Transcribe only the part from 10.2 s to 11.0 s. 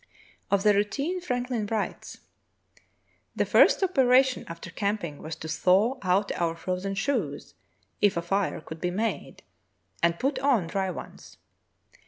on dry